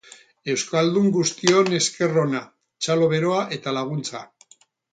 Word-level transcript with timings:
Euskaldun 0.53 1.09
guztion 1.17 1.69
esker 1.81 2.17
ona, 2.23 2.41
txalo 2.87 3.13
beroa 3.15 3.45
eta 3.59 3.77
laguntza. 3.79 4.27